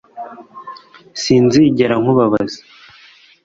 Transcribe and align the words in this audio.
s 1.17 1.19
sinzigera 1.23 1.95
nkubabaza 2.01 2.59